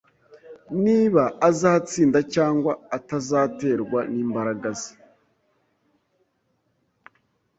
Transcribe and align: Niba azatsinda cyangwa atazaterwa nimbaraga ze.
Niba 0.83 1.23
azatsinda 1.49 2.19
cyangwa 2.33 2.71
atazaterwa 2.97 3.99
nimbaraga 4.13 4.71
ze. 4.79 4.91